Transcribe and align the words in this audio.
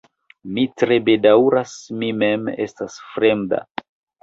Mi 0.53 0.63
tre 0.81 0.97
bedaŭras, 1.09 1.75
mi 2.01 2.11
mem 2.23 2.51
estas 2.67 2.99
fremda. 3.13 3.65